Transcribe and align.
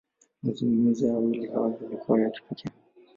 Mazungumzo 0.43 1.03
ya 1.07 1.13
wawili 1.13 1.47
hawa, 1.47 1.73
yalikuwa 1.83 2.21
ya 2.21 2.29
kipekee. 2.29 2.71